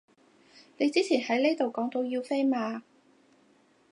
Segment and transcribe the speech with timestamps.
[0.77, 2.81] 你之前喺呢度講要飛嘛